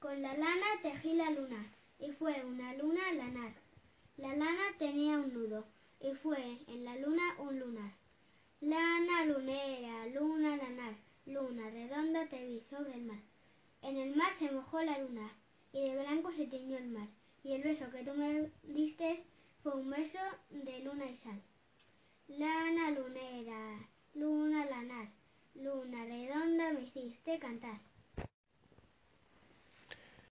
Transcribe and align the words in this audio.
Con 0.00 0.22
la 0.22 0.32
lana 0.32 0.66
tejí 0.80 1.14
la 1.14 1.30
luna, 1.30 1.66
y 1.98 2.12
fue 2.12 2.44
una 2.44 2.72
luna 2.74 3.12
lanar. 3.14 3.52
La 4.16 4.28
lana 4.28 4.62
tenía 4.78 5.18
un 5.18 5.34
nudo, 5.34 5.64
y 6.00 6.14
fue 6.14 6.58
en 6.68 6.84
la 6.84 6.94
luna 6.94 7.34
un 7.38 7.58
lunar. 7.58 7.90
Lana 8.60 9.24
lunera, 9.24 10.06
luna 10.06 10.56
lanar, 10.56 10.94
luna 11.26 11.68
redonda 11.70 12.28
te 12.28 12.46
vi 12.46 12.60
sobre 12.70 12.94
el 12.94 13.06
mar. 13.06 13.18
En 13.82 13.96
el 13.96 14.14
mar 14.14 14.32
se 14.38 14.52
mojó 14.52 14.80
la 14.82 14.98
luna, 14.98 15.32
y 15.72 15.80
de 15.80 15.98
blanco 15.98 16.30
se 16.30 16.46
tiñó 16.46 16.78
el 16.78 16.90
mar, 16.90 17.08
y 17.42 17.54
el 17.54 17.62
beso 17.64 17.90
que 17.90 18.04
tú 18.04 18.14
me 18.14 18.52
diste 18.62 19.24
fue 19.64 19.72
un 19.72 19.90
beso 19.90 20.20
de 20.50 20.78
luna 20.78 21.06
y 21.06 21.16
sal. 21.16 21.42
Lana 22.28 22.92
lunera, 22.92 23.80
luna 24.14 24.64
lanar, 24.64 25.08
luna 25.56 26.04
redonda 26.04 26.72
me 26.72 26.82
hiciste 26.82 27.40
cantar. 27.40 27.80